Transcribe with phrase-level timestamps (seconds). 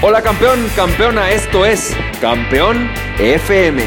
[0.00, 3.82] Hola campeón, campeona, esto es Campeón FM,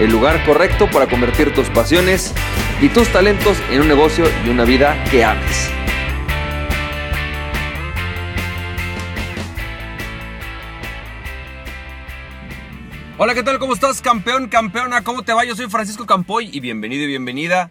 [0.00, 2.32] el lugar correcto para convertir tus pasiones
[2.80, 5.70] y tus talentos en un negocio y una vida que ames.
[13.18, 13.58] Hola, ¿qué tal?
[13.58, 15.04] ¿Cómo estás, campeón, campeona?
[15.04, 15.44] ¿Cómo te va?
[15.44, 17.70] Yo soy Francisco Campoy y bienvenido y bienvenida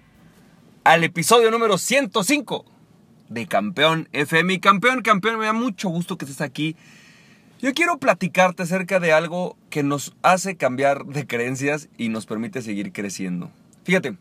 [0.84, 2.66] al episodio número 105
[3.30, 4.54] de Campeón FM.
[4.54, 6.76] Y campeón, campeón, me da mucho gusto que estés aquí
[7.64, 12.62] yo quiero platicarte acerca de algo que nos hace cambiar de creencias y nos permite
[12.62, 13.52] seguir creciendo.
[13.86, 14.18] Fíjate,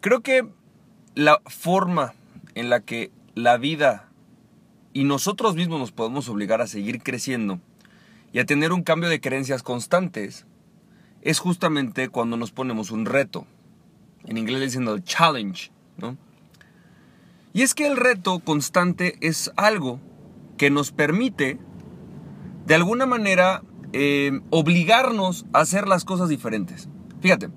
[0.00, 0.46] creo que
[1.16, 2.14] la forma
[2.54, 4.08] en la que la vida
[4.92, 7.58] y nosotros mismos nos podemos obligar a seguir creciendo
[8.32, 10.46] y a tener un cambio de creencias constantes
[11.22, 13.44] es justamente cuando nos ponemos un reto.
[14.24, 16.16] En inglés diciendo challenge, ¿no?
[17.52, 19.98] Y es que el reto constante es algo
[20.58, 21.58] que nos permite
[22.68, 23.62] de alguna manera
[23.94, 26.90] eh, obligarnos a hacer las cosas diferentes.
[27.22, 27.48] Fíjate,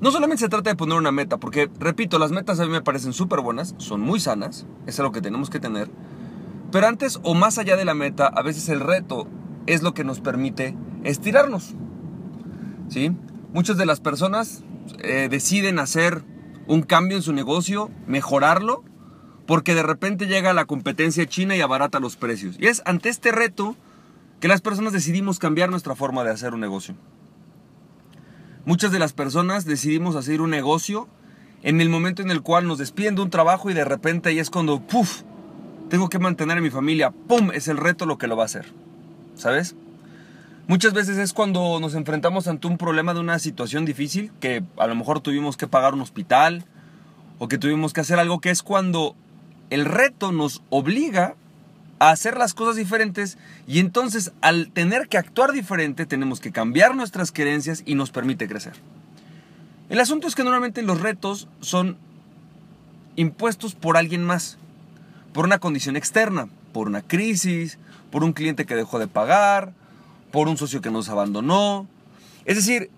[0.00, 2.80] no solamente se trata de poner una meta, porque repito, las metas a mí me
[2.80, 5.90] parecen súper buenas, son muy sanas, es lo que tenemos que tener,
[6.70, 9.26] pero antes o más allá de la meta, a veces el reto
[9.66, 11.74] es lo que nos permite estirarnos.
[12.88, 13.10] ¿Sí?
[13.52, 14.62] Muchas de las personas
[15.00, 16.22] eh, deciden hacer
[16.68, 18.84] un cambio en su negocio, mejorarlo,
[19.48, 22.56] porque de repente llega la competencia china y abarata los precios.
[22.60, 23.74] Y es ante este reto
[24.40, 26.94] que las personas decidimos cambiar nuestra forma de hacer un negocio.
[28.64, 31.08] Muchas de las personas decidimos hacer un negocio
[31.62, 34.38] en el momento en el cual nos despiden de un trabajo y de repente ahí
[34.38, 35.22] es cuando, ¡puf!
[35.88, 37.50] Tengo que mantener a mi familia, ¡pum!
[37.52, 38.66] Es el reto lo que lo va a hacer.
[39.34, 39.74] ¿Sabes?
[40.66, 44.86] Muchas veces es cuando nos enfrentamos ante un problema de una situación difícil, que a
[44.86, 46.66] lo mejor tuvimos que pagar un hospital
[47.38, 49.16] o que tuvimos que hacer algo que es cuando
[49.70, 51.36] el reto nos obliga
[51.98, 56.94] a hacer las cosas diferentes y entonces al tener que actuar diferente tenemos que cambiar
[56.94, 58.74] nuestras creencias y nos permite crecer.
[59.88, 61.96] El asunto es que normalmente los retos son
[63.16, 64.58] impuestos por alguien más,
[65.32, 67.78] por una condición externa, por una crisis,
[68.10, 69.72] por un cliente que dejó de pagar,
[70.30, 71.86] por un socio que nos abandonó.
[72.44, 72.90] Es decir,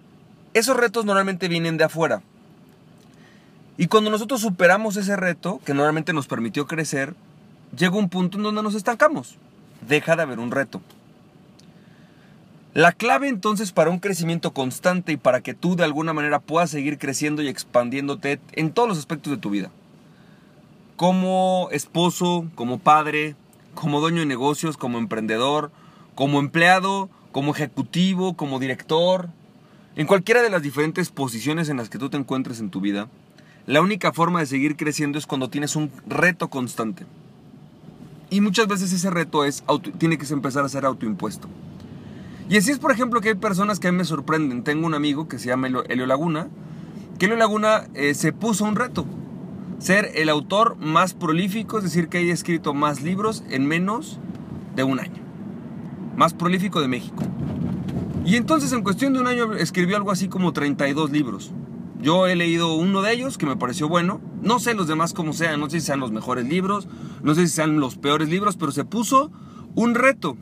[0.52, 2.22] esos retos normalmente vienen de afuera.
[3.78, 7.14] Y cuando nosotros superamos ese reto, que normalmente nos permitió crecer,
[7.76, 9.36] llega un punto en donde nos estancamos.
[9.86, 10.80] Deja de haber un reto.
[12.72, 16.70] La clave entonces para un crecimiento constante y para que tú de alguna manera puedas
[16.70, 19.70] seguir creciendo y expandiéndote en todos los aspectos de tu vida.
[20.96, 23.34] Como esposo, como padre,
[23.74, 25.72] como dueño de negocios, como emprendedor,
[26.14, 29.30] como empleado, como ejecutivo, como director,
[29.96, 33.08] en cualquiera de las diferentes posiciones en las que tú te encuentres en tu vida,
[33.66, 37.04] la única forma de seguir creciendo es cuando tienes un reto constante.
[38.30, 39.64] Y muchas veces ese reto es
[39.98, 41.48] tiene que empezar a ser autoimpuesto.
[42.48, 44.64] Y así es, por ejemplo, que hay personas que a mí me sorprenden.
[44.64, 46.48] Tengo un amigo que se llama Elio Laguna,
[47.18, 49.04] que Elio Laguna eh, se puso un reto.
[49.78, 54.18] Ser el autor más prolífico, es decir, que haya escrito más libros en menos
[54.76, 55.22] de un año.
[56.16, 57.22] Más prolífico de México.
[58.24, 61.52] Y entonces en cuestión de un año escribió algo así como 32 libros.
[62.02, 64.20] Yo he leído uno de ellos que me pareció bueno.
[64.42, 66.88] No sé los demás cómo sean, no sé si sean los mejores libros,
[67.22, 69.30] no sé si sean los peores libros, pero se puso
[69.74, 70.36] un reto.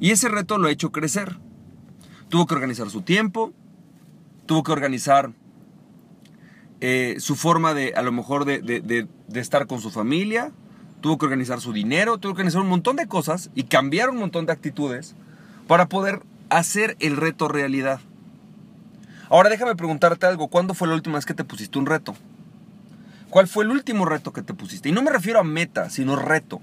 [0.00, 1.38] Y ese reto lo ha hecho crecer.
[2.28, 3.52] Tuvo que organizar su tiempo,
[4.46, 5.32] tuvo que organizar
[6.80, 10.52] eh, su forma de, a lo mejor, de, de estar con su familia,
[11.00, 14.18] tuvo que organizar su dinero, tuvo que organizar un montón de cosas y cambiar un
[14.18, 15.16] montón de actitudes
[15.66, 18.00] para poder hacer el reto realidad.
[19.32, 22.14] Ahora déjame preguntarte algo, ¿cuándo fue la última vez que te pusiste un reto?
[23.30, 24.90] ¿Cuál fue el último reto que te pusiste?
[24.90, 26.60] Y no me refiero a meta, sino reto.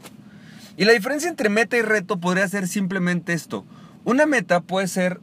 [0.77, 3.65] Y la diferencia entre meta y reto podría ser simplemente esto.
[4.05, 5.19] Una meta puede ser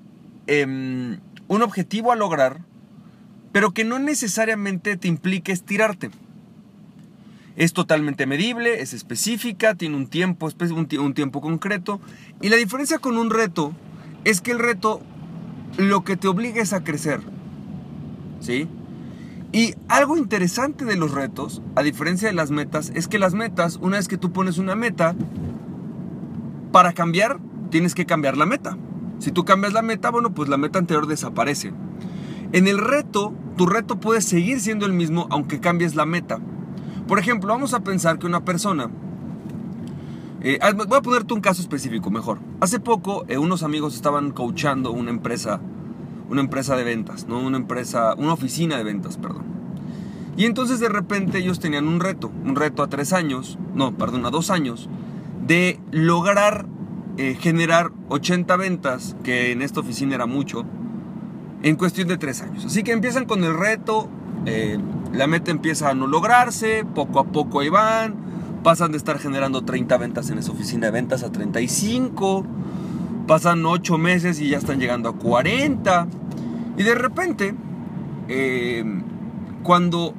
[0.49, 2.63] em, un objetivo a lograr,
[3.53, 6.11] pero que no necesariamente te implique estirarte.
[7.55, 10.51] Es totalmente medible, es específica, tiene un tiempo,
[10.99, 12.01] un tiempo concreto.
[12.43, 13.73] Y la diferencia con un reto
[14.25, 15.01] es que el reto
[15.77, 17.36] lo que te obliga es a crecer.
[18.41, 18.69] ¿Sí?
[19.53, 23.79] Y algo interesante de los retos, a diferencia de las metas, es que las metas,
[23.81, 25.15] una vez que tú pones una meta,
[26.73, 27.39] para cambiar,
[27.71, 28.77] tienes que cambiar la meta.
[29.19, 31.73] Si tú cambias la meta, bueno, pues la meta anterior desaparece.
[32.53, 36.39] En el reto, tu reto puede seguir siendo el mismo aunque cambies la meta.
[37.09, 38.91] Por ejemplo, vamos a pensar que una persona...
[40.43, 42.41] Eh, voy a ponerte un caso específico mejor.
[42.61, 45.61] Hace poco eh, unos amigos estaban coachando una empresa
[46.29, 47.41] una empresa de ventas, ¿no?
[47.41, 49.45] Una empresa, una oficina de ventas, perdón.
[50.37, 54.27] Y entonces de repente ellos tenían un reto, un reto a tres años, no, perdón,
[54.27, 54.89] a dos años,
[55.47, 56.67] de lograr
[57.19, 60.67] eh, generar 80 ventas, que en esta oficina era mucho,
[61.63, 62.67] en cuestión de tres años.
[62.67, 64.11] Así que empiezan con el reto,
[64.45, 64.79] eh,
[65.15, 68.17] la meta empieza a no lograrse, poco a poco ahí van,
[68.63, 72.45] pasan de estar generando 30 ventas en esa oficina de ventas a 35,
[73.27, 76.07] pasan 8 meses y ya están llegando a 40,
[76.77, 77.55] y de repente,
[78.29, 78.85] eh,
[79.63, 80.15] cuando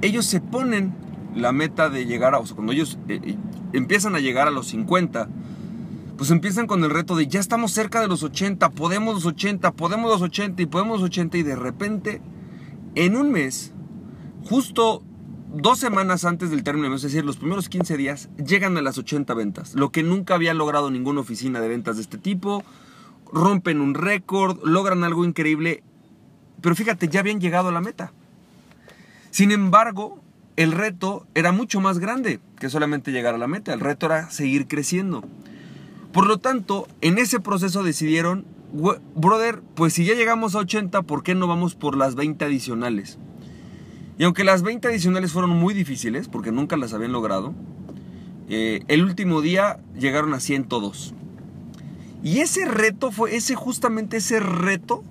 [0.00, 0.94] ellos se ponen
[1.34, 3.36] la meta de llegar a, o sea, cuando ellos eh,
[3.72, 5.28] empiezan a llegar a los 50,
[6.16, 9.72] pues empiezan con el reto de ya estamos cerca de los 80, podemos los 80,
[9.72, 12.20] podemos los 80 y podemos los 80 y de repente
[12.94, 13.72] en un mes,
[14.44, 15.02] justo
[15.54, 19.32] dos semanas antes del término es decir, los primeros 15 días, llegan a las 80
[19.34, 22.64] ventas, lo que nunca había logrado ninguna oficina de ventas de este tipo,
[23.32, 25.82] rompen un récord, logran algo increíble,
[26.60, 28.12] pero fíjate, ya habían llegado a la meta.
[29.30, 30.20] Sin embargo,
[30.56, 34.30] el reto era mucho más grande que solamente llegar a la meta, el reto era
[34.30, 35.24] seguir creciendo.
[36.12, 38.44] Por lo tanto, en ese proceso decidieron,
[39.14, 43.18] brother, pues si ya llegamos a 80, ¿por qué no vamos por las 20 adicionales?
[44.18, 47.54] Y aunque las 20 adicionales fueron muy difíciles, porque nunca las habían logrado,
[48.48, 51.14] eh, el último día llegaron a 102.
[52.22, 55.02] Y ese reto fue ese justamente ese reto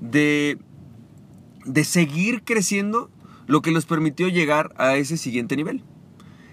[0.00, 0.58] de,
[1.64, 3.10] de seguir creciendo
[3.46, 5.82] lo que les permitió llegar a ese siguiente nivel.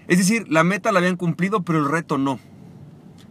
[0.06, 2.38] Es decir, la meta la habían cumplido, pero el reto no.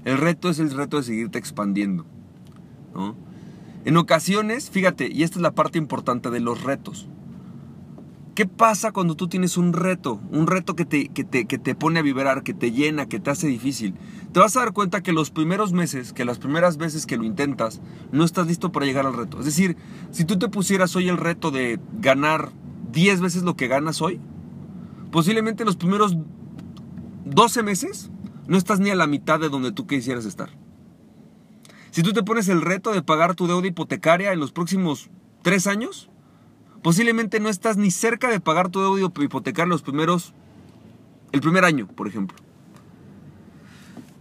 [0.06, 2.06] El reto es el reto de seguirte expandiendo.
[3.85, 7.07] En ocasiones, fíjate, y esta es la parte importante de los retos.
[8.37, 10.21] ¿Qué pasa cuando tú tienes un reto?
[10.29, 13.19] Un reto que te, que te, que te pone a vibrar, que te llena, que
[13.19, 13.95] te hace difícil.
[14.31, 17.23] Te vas a dar cuenta que los primeros meses, que las primeras veces que lo
[17.23, 17.81] intentas,
[18.11, 19.39] no estás listo para llegar al reto.
[19.39, 19.75] Es decir,
[20.11, 22.51] si tú te pusieras hoy el reto de ganar
[22.91, 24.21] 10 veces lo que ganas hoy,
[25.11, 26.15] posiblemente los primeros
[27.25, 28.11] 12 meses
[28.45, 30.51] no estás ni a la mitad de donde tú quisieras estar.
[31.89, 35.09] Si tú te pones el reto de pagar tu deuda hipotecaria en los próximos
[35.41, 36.11] tres años,
[36.87, 40.33] posiblemente no estás ni cerca de pagar tu deuda hipotecaria los primeros,
[41.33, 42.37] el primer año, por ejemplo.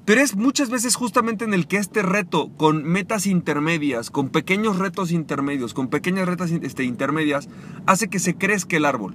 [0.04, 4.80] Pero es muchas veces justamente en el que este reto, con metas intermedias, con pequeños
[4.80, 7.48] retos intermedios, con pequeñas retas este, intermedias,
[7.86, 9.14] hace que se crezca el árbol.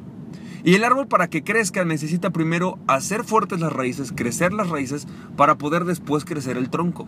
[0.63, 5.09] Y el árbol para que crezca necesita primero hacer fuertes las raíces, crecer las raíces,
[5.35, 7.05] para poder después crecer el tronco.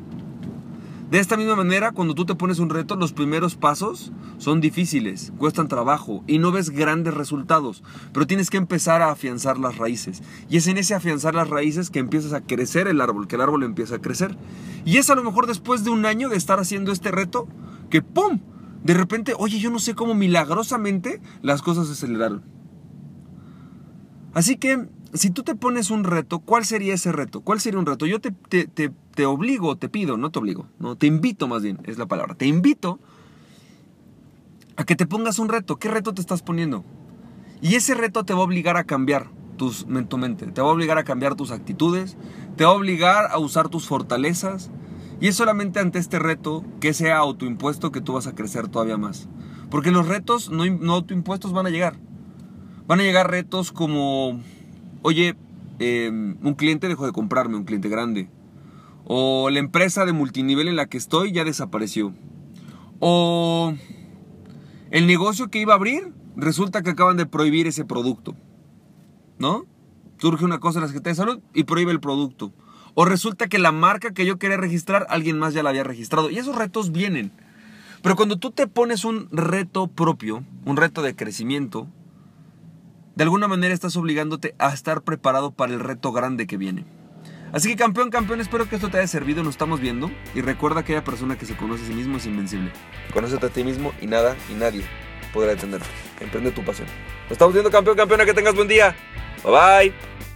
[1.13, 5.31] De esta misma manera, cuando tú te pones un reto, los primeros pasos son difíciles,
[5.37, 10.23] cuestan trabajo y no ves grandes resultados, pero tienes que empezar a afianzar las raíces.
[10.49, 13.41] Y es en ese afianzar las raíces que empiezas a crecer el árbol, que el
[13.41, 14.35] árbol empieza a crecer.
[14.85, 17.47] Y es a lo mejor después de un año de estar haciendo este reto,
[17.91, 18.39] que ¡pum!
[18.83, 22.41] De repente, oye, yo no sé cómo milagrosamente las cosas se aceleraron.
[24.33, 27.41] Así que, si tú te pones un reto, ¿cuál sería ese reto?
[27.41, 28.05] ¿Cuál sería un reto?
[28.05, 31.97] Yo te, te, obligo, te pido, no te obligo, no, te invito más bien, es
[31.97, 32.35] la palabra.
[32.35, 32.99] Te invito
[34.75, 35.77] a que te pongas un reto.
[35.77, 36.83] ¿Qué reto te estás poniendo?
[37.61, 40.71] Y ese reto te va a obligar a cambiar tus, tu mente, te va a
[40.71, 42.17] obligar a cambiar tus actitudes,
[42.57, 44.71] te va a obligar a usar tus fortalezas.
[45.21, 48.97] Y es solamente ante este reto que sea autoimpuesto que tú vas a crecer todavía
[48.97, 49.29] más.
[49.69, 51.97] Porque los retos no, no autoimpuestos van a llegar.
[52.87, 54.41] Van a llegar retos como,
[55.03, 55.35] oye,
[55.79, 58.29] em, un cliente dejó de comprarme, un cliente grande.
[59.05, 62.13] O la empresa de multinivel en la que estoy ya desapareció.
[62.99, 63.75] O
[64.89, 68.35] el negocio que iba a abrir, resulta que acaban de prohibir ese producto.
[69.37, 69.65] ¿No?
[70.17, 72.53] Surge una cosa en la Secretaría de Salud y prohíbe el producto.
[72.95, 76.29] O resulta que la marca que yo quería registrar, alguien más ya la había registrado.
[76.29, 77.31] Y esos retos vienen.
[78.01, 81.87] Pero cuando tú te pones un reto propio, un reto de crecimiento,
[83.15, 86.85] de alguna manera estás obligándote a estar preparado para el reto grande que viene.
[87.51, 90.81] Así que campeón, campeón, espero que esto te haya servido, nos estamos viendo y recuerda
[90.81, 92.71] que aquella persona que se conoce a sí mismo es invencible.
[93.13, 94.83] Conócete a ti mismo y nada y nadie
[95.33, 95.85] podrá detenerte.
[96.19, 96.87] Emprende tu pasión.
[97.23, 98.95] Nos estamos viendo campeón, campeona, que tengas buen día.
[99.43, 100.32] Bye bye.